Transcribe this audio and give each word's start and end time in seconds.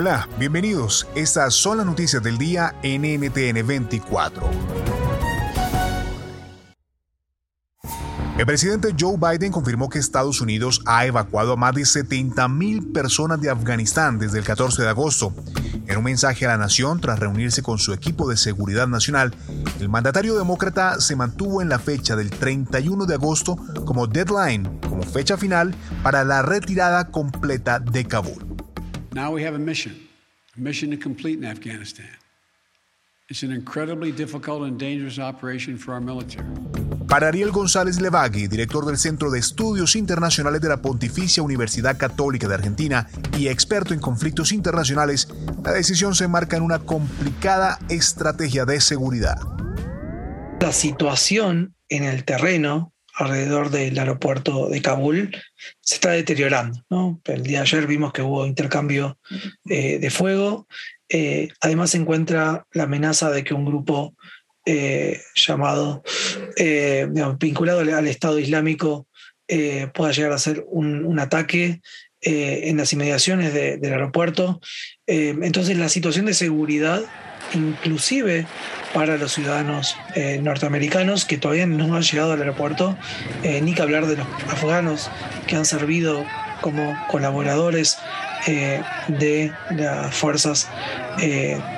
Hola, 0.00 0.28
bienvenidos. 0.38 1.08
Estas 1.16 1.54
son 1.54 1.78
las 1.78 1.84
noticias 1.84 2.22
del 2.22 2.38
día 2.38 2.72
en 2.84 3.02
NTN 3.02 3.66
24. 3.66 4.48
El 8.38 8.46
presidente 8.46 8.94
Joe 8.96 9.16
Biden 9.16 9.50
confirmó 9.50 9.88
que 9.88 9.98
Estados 9.98 10.40
Unidos 10.40 10.82
ha 10.86 11.04
evacuado 11.04 11.54
a 11.54 11.56
más 11.56 11.74
de 11.74 11.80
70.000 11.80 12.92
personas 12.92 13.40
de 13.40 13.50
Afganistán 13.50 14.20
desde 14.20 14.38
el 14.38 14.44
14 14.44 14.82
de 14.82 14.88
agosto. 14.88 15.34
En 15.88 15.98
un 15.98 16.04
mensaje 16.04 16.44
a 16.44 16.50
la 16.50 16.58
nación 16.58 17.00
tras 17.00 17.18
reunirse 17.18 17.64
con 17.64 17.78
su 17.78 17.92
equipo 17.92 18.30
de 18.30 18.36
seguridad 18.36 18.86
nacional, 18.86 19.34
el 19.80 19.88
mandatario 19.88 20.38
demócrata 20.38 21.00
se 21.00 21.16
mantuvo 21.16 21.60
en 21.60 21.70
la 21.70 21.80
fecha 21.80 22.14
del 22.14 22.30
31 22.30 23.04
de 23.04 23.14
agosto 23.14 23.56
como 23.84 24.06
deadline, 24.06 24.78
como 24.88 25.02
fecha 25.02 25.36
final 25.36 25.74
para 26.04 26.22
la 26.22 26.42
retirada 26.42 27.08
completa 27.08 27.80
de 27.80 28.04
Kabul. 28.04 28.47
Now 29.12 29.32
we 29.32 29.42
have 29.44 29.54
a 29.54 29.58
mission, 29.58 29.96
a 30.56 30.60
mission 30.60 30.90
to 30.90 30.98
complete 30.98 31.38
in 31.38 31.44
Afghanistan. 31.46 32.10
It's 33.30 33.42
an 33.42 33.52
incredibly 33.52 34.12
difficult 34.12 34.62
and 34.62 34.78
dangerous 34.78 35.18
operation 35.18 35.78
for 35.78 35.94
our 35.94 36.00
military. 36.00 36.46
Para 37.08 37.28
Ariel 37.28 37.52
González 37.52 38.00
Levagui, 38.02 38.48
director 38.48 38.84
del 38.84 38.98
Centro 38.98 39.30
de 39.30 39.38
Estudios 39.38 39.96
Internacionales 39.96 40.60
de 40.60 40.68
la 40.68 40.82
Pontificia 40.82 41.42
Universidad 41.42 41.96
Católica 41.96 42.48
de 42.48 42.54
Argentina 42.54 43.08
y 43.38 43.48
experto 43.48 43.94
en 43.94 44.00
conflictos 44.00 44.52
internacionales, 44.52 45.26
la 45.64 45.72
decisión 45.72 46.14
se 46.14 46.28
marca 46.28 46.58
en 46.58 46.62
una 46.62 46.80
complicada 46.80 47.78
estrategia 47.88 48.66
de 48.66 48.78
seguridad. 48.82 49.38
La 50.60 50.72
situación 50.72 51.74
en 51.88 52.04
el 52.04 52.24
terreno 52.24 52.92
alrededor 53.18 53.70
del 53.70 53.98
aeropuerto 53.98 54.68
de 54.68 54.80
Kabul 54.80 55.36
se 55.80 55.96
está 55.96 56.10
deteriorando. 56.10 56.84
¿no? 56.88 57.20
El 57.24 57.42
día 57.42 57.58
de 57.58 57.62
ayer 57.62 57.86
vimos 57.86 58.12
que 58.12 58.22
hubo 58.22 58.46
intercambio 58.46 59.18
eh, 59.68 59.98
de 59.98 60.10
fuego. 60.10 60.68
Eh, 61.08 61.48
además 61.60 61.90
se 61.90 61.98
encuentra 61.98 62.66
la 62.72 62.84
amenaza 62.84 63.30
de 63.30 63.42
que 63.42 63.54
un 63.54 63.64
grupo 63.64 64.14
eh, 64.64 65.20
llamado, 65.34 66.02
vinculado 67.38 67.80
al, 67.80 68.06
Estado 68.06 68.38
Islámico, 68.38 69.08
pueda 69.94 70.12
llegar 70.12 70.32
a 70.32 70.36
hacer 70.36 70.64
un 70.68 71.18
ataque 71.18 71.80
en 72.20 72.76
las 72.76 72.92
inmediaciones 72.92 73.54
de, 73.54 73.76
del 73.76 73.92
aeropuerto. 73.92 74.60
entonces 75.06 75.76
la 75.76 75.88
situación 75.88 76.26
de 76.26 76.34
seguridad 76.34 77.02
inclusive 77.54 78.46
para 78.94 79.16
los 79.16 79.32
ciudadanos 79.32 79.96
eh, 80.14 80.38
norteamericanos 80.42 81.24
que 81.24 81.38
todavía 81.38 81.66
no 81.66 81.94
han 81.94 82.02
llegado 82.02 82.32
al 82.32 82.40
aeropuerto, 82.40 82.96
eh, 83.42 83.60
ni 83.60 83.74
que 83.74 83.82
hablar 83.82 84.06
de 84.06 84.16
los 84.16 84.26
afganos 84.48 85.10
que 85.46 85.56
han 85.56 85.64
servido 85.64 86.24
como 86.60 86.96
colaboradores 87.08 87.98
eh, 88.46 88.82
de 89.08 89.52
las 89.70 90.14
fuerzas 90.14 90.68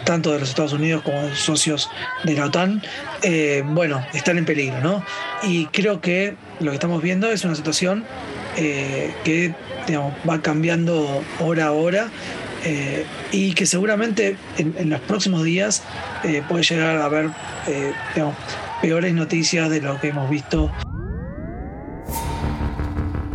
tanto 0.04 0.32
de 0.32 0.40
los 0.40 0.50
Estados 0.50 0.74
Unidos 0.74 1.02
como 1.02 1.34
socios 1.34 1.88
de 2.24 2.34
la 2.34 2.44
OTAN, 2.46 2.82
bueno, 3.64 4.04
están 4.12 4.36
en 4.36 4.44
peligro, 4.44 4.78
¿no? 4.82 5.04
Y 5.42 5.64
creo 5.66 6.02
que 6.02 6.36
lo 6.60 6.70
que 6.72 6.74
estamos 6.74 7.00
viendo 7.02 7.30
es 7.30 7.42
una 7.46 7.54
situación 7.54 8.04
que 8.56 9.54
va 10.28 10.42
cambiando 10.42 11.22
hora 11.38 11.66
a 11.66 11.72
hora 11.72 12.10
eh, 12.64 13.06
y 13.32 13.54
que 13.54 13.64
seguramente 13.64 14.36
en, 14.58 14.90
los 14.90 15.00
próximos 15.00 15.44
días 15.44 15.82
eh, 16.24 16.42
puede 16.46 16.62
llegar 16.62 16.96
a 16.98 17.06
haber 17.06 17.30
eh, 17.66 17.92
peores 18.82 19.14
noticias 19.14 19.70
de 19.70 19.80
lo 19.80 19.98
que 19.98 20.08
hemos 20.08 20.28
visto. 20.28 20.70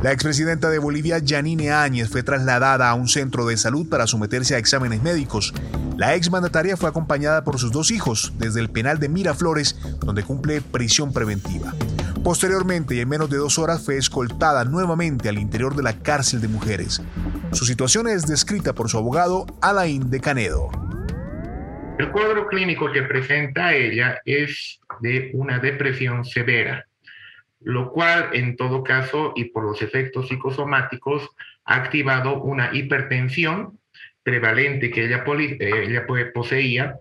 La 0.06 0.12
expresidenta 0.12 0.70
de 0.70 0.78
Bolivia, 0.78 1.18
Janine 1.26 1.72
Áñez, 1.72 2.10
fue 2.10 2.22
trasladada 2.22 2.92
a 2.92 2.94
un 2.94 3.08
centro 3.08 3.48
de 3.48 3.58
salud 3.58 3.90
para 3.90 4.06
someterse 4.06 4.54
a 4.54 4.60
exámenes 4.60 5.02
médicos. 5.02 5.52
La 5.98 6.14
exmandataria 6.14 6.78
fue 6.78 6.90
acompañada 6.90 7.44
por 7.44 7.58
sus 7.58 7.72
dos 7.72 7.90
hijos 7.90 8.32
desde 8.38 8.60
el 8.60 8.70
penal 8.70 9.00
de 9.00 9.10
Miraflores, 9.10 9.74
donde 10.02 10.22
cumple 10.22 10.62
prisión 10.62 11.12
preventiva. 11.12 11.74
Posteriormente 12.24 12.94
y 12.94 13.00
en 13.00 13.10
menos 13.10 13.32
de 13.32 13.38
dos 13.38 13.58
horas 13.58 13.84
fue 13.84 13.98
escoltada 13.98 14.64
nuevamente 14.64 15.28
al 15.28 15.40
interior 15.40 15.76
de 15.76 15.82
la 15.82 15.98
cárcel 15.98 16.40
de 16.40 16.50
mujeres. 16.50 17.02
Su 17.52 17.66
situación 17.66 18.08
es 18.08 18.28
descrita 18.28 18.74
por 18.74 18.92
su 18.92 19.00
abogado 19.00 19.48
Alain 19.60 20.12
de 20.12 20.20
Canedo. 20.20 20.70
El 21.98 22.12
cuadro 22.12 22.46
clínico 22.46 22.92
que 22.92 23.02
presenta 23.02 23.74
ella 23.74 24.20
es 24.24 24.80
de 25.02 25.32
una 25.34 25.58
depresión 25.58 26.26
severa, 26.26 26.86
lo 27.66 27.92
cual 27.92 28.30
en 28.34 28.56
todo 28.56 28.84
caso 28.84 29.34
y 29.36 29.46
por 29.46 29.64
los 29.64 29.82
efectos 29.82 30.28
psicosomáticos 30.28 31.32
ha 31.66 31.76
activado 31.76 32.42
una 32.44 32.70
hipertensión 32.72 33.80
prevalente 34.22 34.92
que 34.92 35.06
ella, 35.06 35.24
eh, 35.28 35.86
ella 35.88 36.06
poseía 36.32 37.00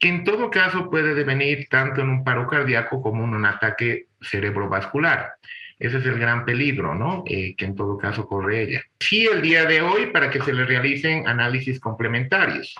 que 0.00 0.08
en 0.08 0.24
todo 0.24 0.50
caso 0.50 0.90
puede 0.90 1.14
devenir 1.14 1.68
tanto 1.68 2.00
en 2.00 2.08
un 2.08 2.24
paro 2.24 2.48
cardíaco 2.48 3.02
como 3.02 3.22
en 3.24 3.34
un 3.34 3.44
ataque 3.44 4.06
cerebrovascular. 4.20 5.34
Ese 5.78 5.98
es 5.98 6.06
el 6.06 6.18
gran 6.18 6.46
peligro, 6.46 6.94
¿no? 6.94 7.22
Eh, 7.26 7.54
que 7.54 7.66
en 7.66 7.76
todo 7.76 7.98
caso 7.98 8.26
corre 8.26 8.62
ella. 8.62 8.82
Sí, 8.98 9.26
el 9.26 9.42
día 9.42 9.66
de 9.66 9.82
hoy 9.82 10.06
para 10.06 10.30
que 10.30 10.40
se 10.40 10.54
le 10.54 10.64
realicen 10.64 11.28
análisis 11.28 11.78
complementarios, 11.78 12.74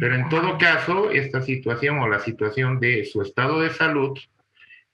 pero 0.00 0.16
en 0.16 0.28
todo 0.28 0.58
caso, 0.58 1.10
esta 1.10 1.42
situación 1.42 2.00
o 2.00 2.08
la 2.08 2.18
situación 2.18 2.80
de 2.80 3.04
su 3.04 3.22
estado 3.22 3.60
de 3.60 3.70
salud 3.70 4.18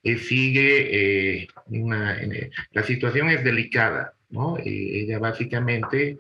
sigue, 0.05 1.41
eh, 1.43 1.49
una, 1.67 2.19
la 2.73 2.83
situación 2.83 3.31
es 3.31 3.45
delicada, 3.45 4.15
¿no? 4.31 4.57
ella 4.65 5.19
básicamente 5.19 6.19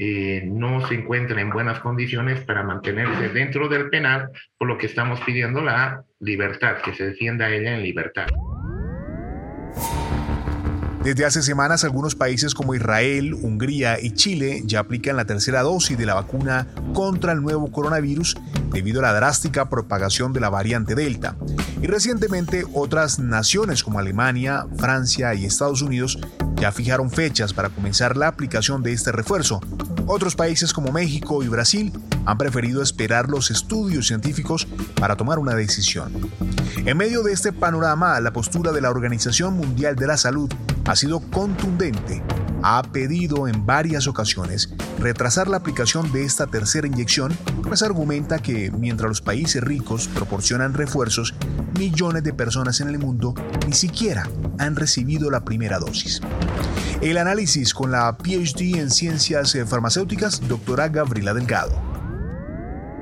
eh, 0.00 0.44
no 0.46 0.86
se 0.86 0.94
encuentra 0.94 1.40
en 1.40 1.50
buenas 1.50 1.80
condiciones 1.80 2.40
para 2.44 2.62
mantenerse 2.62 3.30
dentro 3.30 3.68
del 3.68 3.90
penal, 3.90 4.30
por 4.56 4.68
lo 4.68 4.78
que 4.78 4.86
estamos 4.86 5.20
pidiendo 5.22 5.60
la 5.60 6.04
libertad, 6.20 6.76
que 6.84 6.94
se 6.94 7.06
defienda 7.06 7.50
ella 7.50 7.74
en 7.74 7.82
libertad. 7.82 8.28
Desde 11.02 11.24
hace 11.24 11.42
semanas, 11.42 11.82
algunos 11.82 12.14
países 12.14 12.54
como 12.54 12.76
Israel, 12.76 13.34
Hungría 13.34 13.98
y 14.00 14.12
Chile 14.12 14.62
ya 14.64 14.80
aplican 14.80 15.16
la 15.16 15.24
tercera 15.24 15.62
dosis 15.62 15.98
de 15.98 16.06
la 16.06 16.14
vacuna 16.14 16.68
contra 16.94 17.32
el 17.32 17.42
nuevo 17.42 17.72
coronavirus 17.72 18.36
debido 18.72 19.00
a 19.00 19.02
la 19.02 19.14
drástica 19.14 19.68
propagación 19.68 20.32
de 20.32 20.40
la 20.40 20.48
variante 20.48 20.94
Delta. 20.94 21.34
Y 21.80 21.86
recientemente 21.86 22.64
otras 22.74 23.18
naciones 23.18 23.84
como 23.84 23.98
Alemania, 23.98 24.66
Francia 24.76 25.34
y 25.34 25.44
Estados 25.44 25.82
Unidos 25.82 26.18
ya 26.56 26.72
fijaron 26.72 27.10
fechas 27.10 27.52
para 27.52 27.68
comenzar 27.68 28.16
la 28.16 28.28
aplicación 28.28 28.82
de 28.82 28.92
este 28.92 29.12
refuerzo. 29.12 29.60
Otros 30.06 30.34
países 30.34 30.72
como 30.72 30.90
México 30.90 31.42
y 31.42 31.48
Brasil 31.48 31.92
han 32.28 32.36
preferido 32.36 32.82
esperar 32.82 33.30
los 33.30 33.50
estudios 33.50 34.06
científicos 34.06 34.68
para 35.00 35.16
tomar 35.16 35.38
una 35.38 35.54
decisión. 35.54 36.12
En 36.76 36.98
medio 36.98 37.22
de 37.22 37.32
este 37.32 37.54
panorama, 37.54 38.20
la 38.20 38.34
postura 38.34 38.70
de 38.70 38.82
la 38.82 38.90
Organización 38.90 39.56
Mundial 39.56 39.96
de 39.96 40.06
la 40.06 40.18
Salud 40.18 40.52
ha 40.84 40.94
sido 40.94 41.20
contundente. 41.20 42.22
ha 42.60 42.82
pedido 42.82 43.46
en 43.46 43.64
varias 43.64 44.08
ocasiones 44.08 44.68
retrasar 44.98 45.46
la 45.46 45.58
aplicación 45.58 46.10
de 46.10 46.24
esta 46.24 46.48
tercera 46.48 46.88
inyección, 46.88 47.32
pues 47.62 47.82
argumenta 47.82 48.40
que 48.40 48.72
mientras 48.72 49.08
los 49.08 49.20
países 49.20 49.62
ricos 49.62 50.08
proporcionan 50.08 50.74
refuerzos, 50.74 51.34
millones 51.78 52.24
de 52.24 52.34
personas 52.34 52.80
en 52.80 52.88
el 52.88 52.98
mundo 52.98 53.32
ni 53.66 53.72
siquiera 53.74 54.28
han 54.58 54.74
recibido 54.74 55.30
la 55.30 55.44
primera 55.44 55.78
dosis. 55.78 56.20
El 57.00 57.16
análisis 57.16 57.72
con 57.72 57.92
la 57.92 58.18
PhD 58.18 58.80
en 58.80 58.90
ciencias 58.90 59.56
farmacéuticas, 59.66 60.46
doctora 60.48 60.88
Gabriela 60.88 61.32
Delgado. 61.32 61.87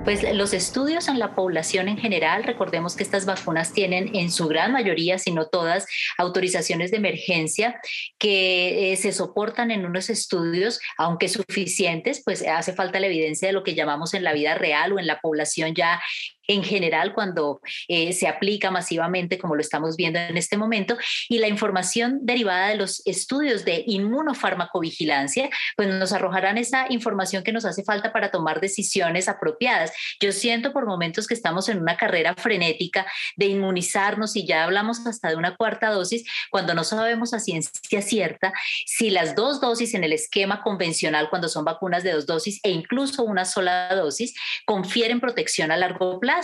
Pues 0.07 0.23
los 0.37 0.53
estudios 0.53 1.09
en 1.09 1.19
la 1.19 1.35
población 1.35 1.89
en 1.89 1.99
general, 1.99 2.45
recordemos 2.45 2.95
que 2.95 3.03
estas 3.03 3.27
vacunas 3.27 3.73
tienen 3.73 4.15
en 4.15 4.31
su 4.31 4.47
gran 4.47 4.71
mayoría, 4.71 5.19
si 5.19 5.33
no 5.33 5.49
todas, 5.49 5.85
autorizaciones 6.17 6.93
de 6.93 6.99
emergencia 6.99 7.81
que 8.17 8.93
eh, 8.93 8.97
se 8.99 9.11
soportan 9.11 9.73
en 9.73 9.85
unos 9.85 10.09
estudios, 10.09 10.79
aunque 10.97 11.29
suficientes, 11.29 12.23
pues 12.25 12.47
hace 12.47 12.73
falta 12.73 13.01
la 13.01 13.09
evidencia 13.09 13.49
de 13.49 13.53
lo 13.53 13.65
que 13.65 13.75
llamamos 13.75 14.15
en 14.15 14.23
la 14.23 14.33
vida 14.33 14.55
real 14.55 14.93
o 14.93 15.01
en 15.01 15.09
la 15.09 15.19
población 15.19 15.75
ya 15.75 16.01
en 16.47 16.63
general 16.63 17.13
cuando 17.15 17.61
eh, 17.89 18.13
se 18.13 18.29
aplica 18.29 18.71
masivamente, 18.71 19.39
como 19.39 19.55
lo 19.55 19.61
estamos 19.61 19.97
viendo 19.97 20.19
en 20.19 20.37
este 20.37 20.57
momento, 20.57 20.97
y 21.29 21.39
la 21.39 21.49
información 21.49 22.21
derivada 22.23 22.69
de 22.69 22.77
los 22.77 23.03
estudios 23.07 23.65
de 23.65 23.85
inmunofarmacovigilancia, 23.87 25.51
pues 25.77 25.89
nos 25.89 26.13
arrojarán 26.13 26.59
esa 26.59 26.87
información 26.91 27.43
que 27.43 27.53
nos 27.53 27.65
hace 27.65 27.85
falta 27.85 28.13
para 28.13 28.31
tomar 28.31 28.61
decisiones 28.61 29.29
apropiadas. 29.29 29.93
Yo 30.21 30.33
siento 30.33 30.73
por 30.73 30.87
momentos 30.87 31.27
que 31.27 31.35
estamos 31.35 31.69
en 31.69 31.81
una 31.81 31.97
carrera 31.97 32.35
frenética 32.35 33.07
de 33.37 33.47
inmunizarnos 33.47 34.37
y 34.37 34.47
ya 34.47 34.65
hablamos 34.65 35.07
hasta 35.07 35.29
de 35.29 35.37
una 35.37 35.57
cuarta 35.57 35.91
dosis 35.91 36.25
cuando 36.51 36.75
no 36.75 36.85
sabemos 36.85 37.35
a 37.35 37.41
ciencia 37.41 38.03
cierta 38.03 38.53
si 38.87 39.11
las 39.11 39.35
dos 39.35 39.61
dosis 39.61 39.95
en 39.95 40.05
el 40.05 40.13
esquema 40.13 40.63
convencional, 40.63 41.29
cuando 41.31 41.49
son 41.49 41.65
vacunas 41.65 42.03
de 42.03 42.13
dos 42.13 42.27
dosis 42.27 42.61
e 42.63 42.71
incluso 42.71 43.25
una 43.25 43.45
sola 43.45 43.95
dosis, 43.95 44.35
confieren 44.65 45.21
protección 45.21 45.71
a 45.71 45.77
largo 45.77 46.21
plazo 46.21 46.36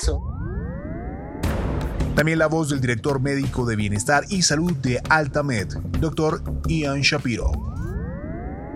también 2.14 2.38
la 2.38 2.46
voz 2.46 2.70
del 2.70 2.80
director 2.80 3.20
médico 3.20 3.66
de 3.66 3.76
Bienestar 3.76 4.24
y 4.28 4.42
Salud 4.42 4.72
de 4.74 5.00
Altamed, 5.08 5.68
doctor 5.98 6.42
Ian 6.66 7.00
Shapiro. 7.00 7.50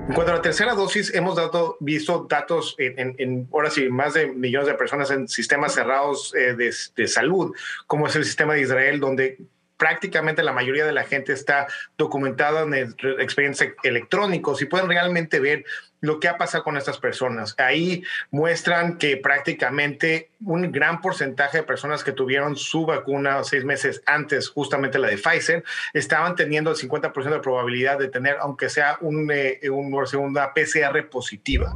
En 0.09 0.15
cuanto 0.15 0.33
a 0.33 0.37
la 0.37 0.43
tercera 0.43 0.75
dosis, 0.75 1.13
hemos 1.15 1.37
dado, 1.37 1.77
visto 1.81 2.27
datos 2.29 2.77
en, 2.79 3.15
en, 3.19 3.49
ahora 3.53 3.71
sí, 3.71 3.89
más 3.89 4.15
de 4.15 4.29
millones 4.29 4.69
de 4.69 4.75
personas 4.75 5.11
en 5.11 5.27
sistemas 5.27 5.75
cerrados 5.75 6.33
eh, 6.35 6.55
de, 6.55 6.73
de, 6.95 7.09
salud, 7.09 7.53
como 7.87 8.07
es 8.07 8.15
el 8.15 8.25
sistema 8.25 8.55
de 8.55 8.61
Israel, 8.61 9.01
donde 9.01 9.39
prácticamente 9.77 10.43
la 10.43 10.53
mayoría 10.53 10.87
de 10.87 10.93
la 10.93 11.05
gente 11.05 11.33
está 11.33 11.67
documentada 11.97 12.63
en 12.63 12.95
expedientes 13.19 13.75
electrónicos 13.83 14.63
y 14.63 14.67
pueden 14.67 14.89
realmente 14.89 15.41
ver 15.41 15.65
lo 16.01 16.21
que 16.21 16.29
ha 16.29 16.39
pasado 16.39 16.63
con 16.65 16.77
estas 16.77 16.99
personas. 16.99 17.55
Ahí 17.59 18.03
muestran 18.31 18.99
que 18.99 19.17
prácticamente 19.17 20.31
un 20.45 20.71
gran 20.71 21.01
porcentaje 21.01 21.59
de 21.59 21.63
personas 21.65 22.05
que 22.05 22.13
tuvieron 22.13 22.57
su 22.57 22.87
vacuna 22.87 23.43
seis 23.45 23.65
meses 23.65 24.03
antes, 24.07 24.49
justamente 24.49 24.99
la 24.99 25.09
de 25.09 25.19
Pfizer, 25.19 25.65
estaban 25.95 26.37
teniendo 26.37 26.71
el 26.71 26.77
50% 26.77 27.31
de 27.31 27.41
probabilidad 27.41 27.99
de 27.99 28.09
tener, 28.09 28.37
aunque 28.41 28.69
sea 28.69 28.99
un, 29.01 29.31
eh, 29.33 29.59
una 29.71 30.07
segunda 30.07 30.53
PCR 30.55 31.09
positiva. 31.09 31.75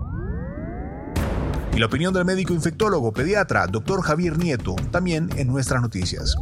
Y 1.72 1.78
la 1.78 1.86
opinión 1.86 2.12
del 2.12 2.24
médico 2.24 2.52
infectólogo 2.52 3.12
pediatra, 3.12 3.66
doctor 3.66 4.02
Javier 4.02 4.36
Nieto, 4.36 4.76
también 4.90 5.30
en 5.36 5.46
nuestras 5.48 5.80
noticias 5.80 6.36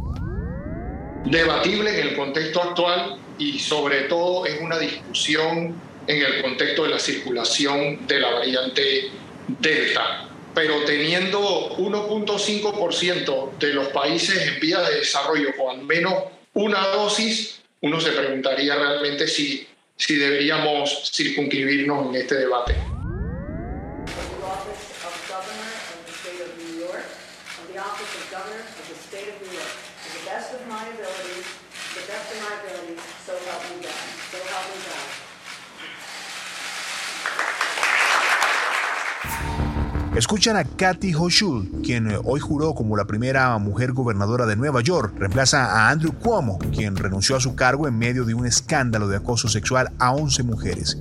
debatible 1.25 1.99
en 1.99 2.07
el 2.09 2.15
contexto 2.15 2.61
actual 2.61 3.19
y 3.37 3.59
sobre 3.59 4.01
todo 4.01 4.45
en 4.45 4.63
una 4.63 4.77
discusión 4.77 5.75
en 6.07 6.21
el 6.23 6.41
contexto 6.41 6.83
de 6.83 6.89
la 6.89 6.99
circulación 6.99 8.07
de 8.07 8.19
la 8.19 8.31
variante 8.31 9.11
Delta. 9.47 10.27
Pero 10.53 10.83
teniendo 10.83 11.77
1.5% 11.77 13.57
de 13.59 13.73
los 13.73 13.87
países 13.89 14.47
en 14.47 14.59
vía 14.59 14.81
de 14.81 14.99
desarrollo 14.99 15.55
con 15.55 15.79
al 15.79 15.85
menos 15.85 16.13
una 16.53 16.87
dosis, 16.87 17.61
uno 17.81 18.01
se 18.01 18.11
preguntaría 18.11 18.75
realmente 18.75 19.27
si, 19.27 19.67
si 19.95 20.15
deberíamos 20.15 21.11
circunscribirnos 21.13 22.07
en 22.07 22.15
este 22.21 22.35
debate. 22.35 22.75
the 27.67 27.77
office 27.77 28.11
of 28.15 28.31
governor 28.31 28.63
of 28.63 28.85
the 28.87 28.95
state 28.95 29.27
of 29.27 29.35
New 29.41 29.51
York 29.51 29.75
to 30.03 30.07
the 30.19 30.25
best 30.25 30.53
of 30.55 30.61
my 30.67 30.81
abilities, 30.87 31.45
to 31.45 31.99
the 31.99 32.07
best 32.07 32.31
of 32.31 32.39
my 32.47 32.53
abilities, 32.63 33.01
so 33.25 33.35
help 33.35 33.63
me 33.75 33.83
God. 33.83 34.07
So 34.31 34.37
help 34.47 34.65
me 34.71 34.79
God. 34.87 35.28
Escuchan 40.19 40.57
a 40.57 40.65
Kathy 40.65 41.13
Hochul, 41.13 41.81
quien 41.81 42.11
eh, 42.11 42.17
hoy 42.25 42.41
juró 42.41 42.73
como 42.73 42.97
la 42.97 43.05
primera 43.05 43.57
mujer 43.57 43.93
gobernadora 43.93 44.45
de 44.45 44.57
Nueva 44.57 44.81
York. 44.81 45.13
Reemplaza 45.17 45.63
a 45.63 45.89
Andrew 45.89 46.11
Cuomo, 46.11 46.59
quien 46.75 46.97
renunció 46.97 47.37
a 47.37 47.39
su 47.39 47.55
cargo 47.55 47.87
en 47.87 47.97
medio 47.97 48.25
de 48.25 48.33
un 48.33 48.45
escándalo 48.45 49.07
de 49.07 49.15
acoso 49.15 49.47
sexual 49.47 49.93
a 49.97 50.11
11 50.11 50.43
mujeres. 50.43 50.97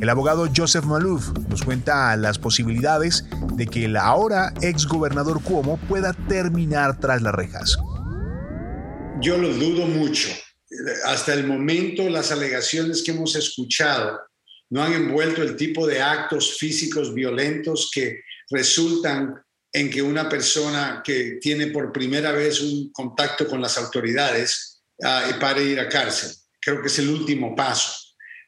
El 0.00 0.08
abogado 0.08 0.48
Joseph 0.56 0.84
Malouf 0.84 1.36
nos 1.48 1.64
cuenta 1.64 2.16
las 2.16 2.38
posibilidades 2.38 3.24
de 3.56 3.66
que 3.66 3.86
el 3.86 3.96
ahora 3.96 4.54
ex 4.62 4.86
gobernador 4.86 5.42
Cuomo 5.42 5.76
pueda 5.88 6.12
terminar 6.28 7.00
tras 7.00 7.22
las 7.22 7.34
rejas. 7.34 7.76
Yo 9.20 9.36
lo 9.36 9.48
dudo 9.48 9.86
mucho. 9.86 10.28
Hasta 11.06 11.34
el 11.34 11.44
momento 11.44 12.08
las 12.08 12.30
alegaciones 12.30 13.02
que 13.02 13.10
hemos 13.10 13.34
escuchado 13.34 14.20
no 14.70 14.80
han 14.80 14.92
envuelto 14.92 15.42
el 15.42 15.56
tipo 15.56 15.88
de 15.88 16.00
actos 16.00 16.56
físicos 16.56 17.12
violentos 17.12 17.90
que 17.92 18.20
resultan 18.50 19.34
en 19.72 19.90
que 19.90 20.02
una 20.02 20.28
persona 20.28 21.00
que 21.04 21.38
tiene 21.40 21.68
por 21.68 21.92
primera 21.92 22.32
vez 22.32 22.60
un 22.60 22.90
contacto 22.92 23.46
con 23.46 23.60
las 23.60 23.78
autoridades 23.78 24.82
uh, 24.98 25.38
para 25.38 25.60
ir 25.60 25.78
a 25.78 25.88
cárcel. 25.88 26.32
Creo 26.60 26.82
que 26.82 26.88
es 26.88 26.98
el 26.98 27.08
último 27.08 27.54
paso. 27.54 27.92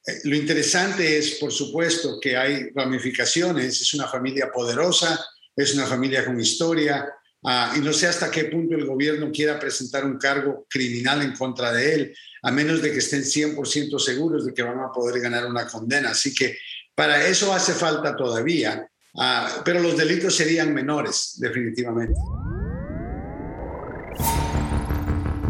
Eh, 0.04 0.20
lo 0.24 0.34
interesante 0.34 1.16
es, 1.16 1.36
por 1.36 1.52
supuesto, 1.52 2.18
que 2.20 2.36
hay 2.36 2.70
ramificaciones, 2.74 3.80
es 3.80 3.94
una 3.94 4.08
familia 4.08 4.50
poderosa, 4.50 5.24
es 5.54 5.74
una 5.74 5.86
familia 5.86 6.24
con 6.24 6.40
historia, 6.40 7.06
uh, 7.42 7.76
y 7.76 7.80
no 7.80 7.92
sé 7.92 8.08
hasta 8.08 8.30
qué 8.30 8.44
punto 8.44 8.74
el 8.74 8.84
gobierno 8.84 9.30
quiera 9.30 9.60
presentar 9.60 10.04
un 10.04 10.18
cargo 10.18 10.66
criminal 10.68 11.22
en 11.22 11.36
contra 11.36 11.72
de 11.72 11.94
él, 11.94 12.16
a 12.42 12.50
menos 12.50 12.82
de 12.82 12.90
que 12.90 12.98
estén 12.98 13.22
100% 13.22 13.96
seguros 14.00 14.44
de 14.44 14.52
que 14.52 14.64
van 14.64 14.80
a 14.80 14.90
poder 14.90 15.22
ganar 15.22 15.46
una 15.46 15.68
condena. 15.68 16.10
Así 16.10 16.34
que 16.34 16.58
para 16.96 17.24
eso 17.28 17.54
hace 17.54 17.72
falta 17.72 18.16
todavía 18.16 18.88
Ah, 19.16 19.62
pero 19.64 19.80
los 19.80 19.96
delitos 19.96 20.34
serían 20.34 20.72
menores, 20.72 21.34
definitivamente. 21.38 22.18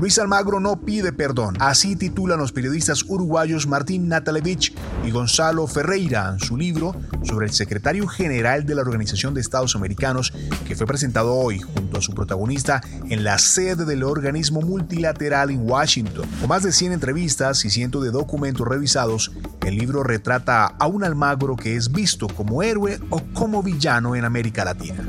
Luis 0.02 0.18
Almagro 0.18 0.58
no 0.58 0.80
pide 0.80 1.12
perdón. 1.12 1.54
Así 1.60 1.94
titulan 1.94 2.40
los 2.40 2.50
periodistas 2.50 3.04
uruguayos 3.06 3.68
Martín 3.68 4.08
Natalevich 4.08 4.74
y 5.04 5.12
Gonzalo 5.12 5.68
Ferreira 5.68 6.36
su 6.40 6.56
libro 6.56 6.96
sobre 7.22 7.46
el 7.46 7.52
secretario 7.52 8.08
general 8.08 8.66
de 8.66 8.74
la 8.74 8.80
Organización 8.80 9.32
de 9.32 9.40
Estados 9.40 9.76
Americanos 9.76 10.32
que 10.66 10.74
fue 10.74 10.88
presentado 10.88 11.36
hoy 11.36 11.60
junto 11.60 11.98
a 11.98 12.02
su 12.02 12.14
protagonista 12.14 12.80
en 13.10 13.22
la 13.22 13.38
sede 13.38 13.84
del 13.84 14.02
organismo 14.02 14.60
multilateral 14.60 15.52
en 15.52 15.70
Washington. 15.70 16.28
Con 16.40 16.48
más 16.48 16.64
de 16.64 16.72
100 16.72 16.94
entrevistas 16.94 17.64
y 17.64 17.70
cientos 17.70 18.02
de 18.02 18.10
documentos 18.10 18.66
revisados, 18.66 19.30
el 19.64 19.76
libro 19.76 20.02
retrata 20.02 20.66
a 20.66 20.88
un 20.88 21.04
Almagro 21.04 21.54
que 21.54 21.76
es 21.76 21.92
visto 21.92 22.26
como 22.26 22.64
héroe 22.64 22.98
o 23.10 23.22
como 23.34 23.62
villano 23.62 24.16
en 24.16 24.24
América 24.24 24.64
Latina. 24.64 25.06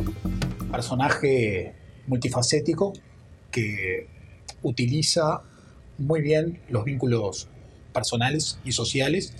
Personaje 0.71 1.73
multifacético 2.05 2.93
que 3.49 4.12
utiliza 4.63 5.41
muy 5.97 6.21
bien 6.21 6.61
los 6.69 6.83
vínculos 6.83 7.47
personales 7.93 8.59
y 8.65 8.71
sociales 8.71 9.33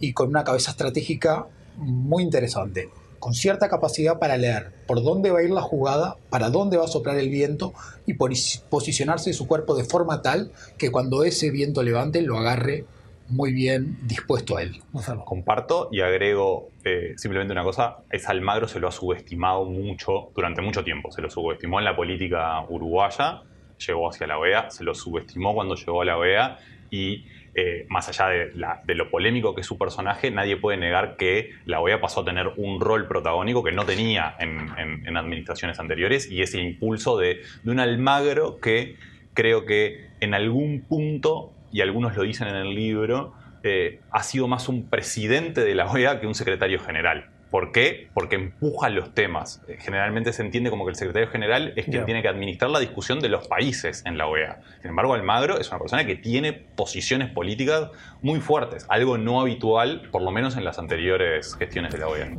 y 0.00 0.12
con 0.12 0.28
una 0.28 0.44
cabeza 0.44 0.70
estratégica 0.70 1.46
muy 1.76 2.22
interesante, 2.22 2.88
con 3.18 3.34
cierta 3.34 3.68
capacidad 3.68 4.18
para 4.18 4.36
leer 4.36 4.72
por 4.86 5.02
dónde 5.02 5.30
va 5.30 5.40
a 5.40 5.42
ir 5.42 5.50
la 5.50 5.60
jugada, 5.60 6.16
para 6.30 6.50
dónde 6.50 6.76
va 6.76 6.84
a 6.84 6.88
soplar 6.88 7.18
el 7.18 7.28
viento 7.28 7.72
y 8.06 8.14
posicionarse 8.14 9.32
su 9.32 9.46
cuerpo 9.46 9.76
de 9.76 9.84
forma 9.84 10.22
tal 10.22 10.52
que 10.76 10.90
cuando 10.90 11.24
ese 11.24 11.50
viento 11.50 11.82
levante 11.82 12.22
lo 12.22 12.38
agarre 12.38 12.84
muy 13.28 13.52
bien 13.52 13.98
dispuesto 14.02 14.56
a 14.56 14.62
él. 14.62 14.80
Comparto 15.26 15.88
y 15.92 16.00
agrego 16.00 16.70
eh, 16.84 17.12
simplemente 17.16 17.52
una 17.52 17.62
cosa, 17.62 17.98
es 18.10 18.26
Almagro 18.28 18.68
se 18.68 18.80
lo 18.80 18.88
ha 18.88 18.92
subestimado 18.92 19.66
mucho 19.66 20.30
durante 20.34 20.62
mucho 20.62 20.82
tiempo, 20.82 21.12
se 21.12 21.20
lo 21.20 21.28
subestimó 21.28 21.78
en 21.78 21.84
la 21.84 21.94
política 21.94 22.64
uruguaya 22.68 23.42
llegó 23.78 24.10
hacia 24.10 24.26
la 24.26 24.38
OEA, 24.38 24.70
se 24.70 24.84
lo 24.84 24.94
subestimó 24.94 25.54
cuando 25.54 25.74
llegó 25.74 26.02
a 26.02 26.04
la 26.04 26.18
OEA 26.18 26.58
y 26.90 27.24
eh, 27.54 27.86
más 27.88 28.08
allá 28.08 28.28
de, 28.28 28.94
lo 28.94 29.10
polémico 29.10 29.54
que 29.54 29.62
es 29.62 29.66
su 29.66 29.78
personaje, 29.78 30.30
nadie 30.30 30.56
puede 30.56 30.76
negar 30.76 31.16
que 31.16 31.54
la 31.64 31.80
OEA 31.80 32.00
pasó 32.00 32.20
a 32.20 32.24
tener 32.24 32.52
un 32.56 32.80
rol 32.80 33.08
protagónico 33.08 33.64
que 33.64 33.72
no 33.72 33.84
tenía 33.84 34.36
en, 34.38 35.16
administraciones 35.16 35.80
anteriores 35.80 36.30
y 36.30 36.42
ese 36.42 36.60
impulso 36.60 37.18
de, 37.18 37.42
un 37.64 37.80
Almagro 37.80 38.60
que 38.60 38.96
creo 39.34 39.66
que 39.66 40.06
en 40.20 40.34
algún 40.34 40.82
punto, 40.82 41.52
y 41.72 41.80
algunos 41.80 42.16
lo 42.16 42.22
dicen 42.22 42.48
en 42.48 42.56
el 42.56 42.74
libro, 42.74 43.34
eh, 43.64 44.00
ha 44.12 44.22
sido 44.22 44.46
más 44.46 44.68
un 44.68 44.88
presidente 44.88 45.62
de 45.64 45.74
la 45.74 45.90
OEA 45.90 46.20
que 46.20 46.26
un 46.26 46.34
secretario 46.34 46.78
general. 46.78 47.30
¿Por 47.50 47.72
qué? 47.72 48.08
Porque 48.12 48.36
empuja 48.36 48.90
los 48.90 49.14
temas. 49.14 49.62
Eh, 49.68 49.78
generalmente 49.80 50.32
se 50.32 50.42
entiende 50.42 50.70
como 50.70 50.84
que 50.84 50.90
el 50.90 50.96
secretario 50.96 51.28
general 51.28 51.72
es 51.76 51.86
quien 51.86 52.04
tiene 52.04 52.20
que 52.20 52.28
administrar 52.28 52.70
la 52.70 52.78
discusión 52.78 53.20
de 53.20 53.28
los 53.28 53.48
países 53.48 54.02
en 54.04 54.18
la 54.18 54.26
OEA. 54.26 54.60
Sin 54.82 54.90
embargo, 54.90 55.14
Almagro 55.14 55.58
es 55.58 55.68
una 55.70 55.78
persona 55.78 56.06
que 56.06 56.16
tiene 56.16 56.52
posiciones 56.52 57.30
políticas 57.30 57.90
muy 58.20 58.40
fuertes, 58.40 58.84
algo 58.88 59.16
no 59.16 59.40
habitual, 59.40 60.08
por 60.10 60.22
lo 60.22 60.30
menos 60.30 60.56
en 60.56 60.64
las 60.64 60.78
anteriores 60.78 61.54
gestiones 61.54 61.92
de 61.92 61.98
la 61.98 62.08
OEA. 62.08 62.32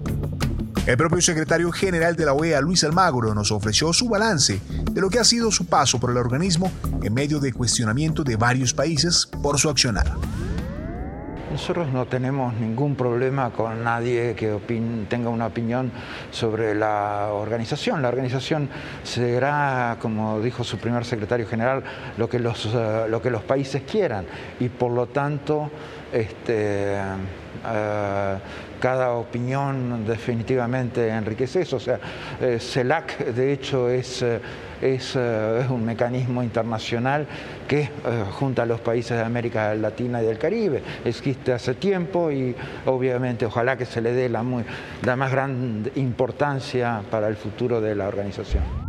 El 0.86 0.98
propio 0.98 1.22
secretario 1.22 1.72
general 1.72 2.16
de 2.16 2.26
la 2.26 2.34
OEA, 2.34 2.62
Luis 2.62 2.84
Almagro, 2.84 3.36
nos 3.36 3.52
ofreció 3.52 3.94
su 3.94 4.10
balance 4.10 4.60
de 4.92 5.02
lo 5.02 5.10
que 5.10 5.20
ha 5.20 5.24
sido 5.24 5.52
su 5.52 5.68
paso 5.68 6.00
por 6.00 6.10
el 6.10 6.18
organismo 6.18 6.72
en 7.04 7.14
medio 7.14 7.40
de 7.40 7.54
cuestionamiento 7.54 8.24
de 8.24 8.36
varios 8.36 8.74
países 8.74 9.30
por 9.44 9.60
su 9.60 9.70
accionar. 9.70 10.12
Nosotros 11.60 11.90
no 11.92 12.06
tenemos 12.06 12.54
ningún 12.54 12.96
problema 12.96 13.50
con 13.50 13.84
nadie 13.84 14.34
que 14.34 14.58
tenga 15.10 15.30
una 15.30 15.48
opinión 15.48 15.92
sobre 16.32 16.74
la 16.74 17.32
organización. 17.34 18.02
La 18.02 18.08
organización 18.08 18.70
será, 19.04 19.98
como 20.02 20.40
dijo 20.40 20.64
su 20.64 20.78
primer 20.78 21.04
secretario 21.04 21.46
general, 21.46 21.84
lo 22.18 22.30
que 22.30 22.40
los, 22.40 22.66
eh, 22.74 23.08
lo 23.10 23.22
que 23.22 23.30
los 23.30 23.44
países 23.44 23.82
quieran 23.82 24.26
y 24.62 24.70
por 24.70 24.92
lo 24.92 25.08
tanto 25.08 25.70
este, 26.14 26.96
eh, 26.96 28.38
cada 28.80 29.12
opinión 29.14 30.06
definitivamente 30.06 31.10
enriquece 31.10 31.62
eso. 31.62 31.76
O 31.76 31.80
sea, 31.80 32.00
eh, 32.42 32.60
CELAC 32.60 33.26
de 33.26 33.52
hecho 33.52 33.90
es, 33.90 34.22
eh, 34.22 34.40
es, 34.82 35.16
un 35.16 35.84
mecanismo 35.86 36.42
internacional 36.42 37.28
que 37.68 37.90
junta 38.32 38.64
a 38.64 38.66
los 38.66 38.80
países 38.80 39.18
de 39.18 39.24
América 39.24 39.76
Latina 39.76 40.24
y 40.24 40.26
del 40.26 40.38
Caribe. 40.38 40.82
Existe 41.04 41.52
hace 41.52 41.74
tiempo 41.74 42.32
y 42.32 42.56
obviamente 42.86 43.46
ojalá 43.46 43.78
que 43.78 43.86
se 43.86 44.02
le 44.02 44.14
dé 44.14 44.30
la 44.30 44.44
más 44.44 45.32
gran 45.32 45.92
importancia 45.96 47.02
para 47.12 47.28
el 47.28 47.36
futuro 47.36 47.82
de 47.82 47.96
la 47.96 48.08
organización. 48.08 48.89